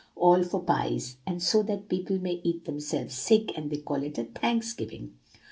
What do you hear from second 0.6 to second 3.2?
pies, and so that people may eat themselves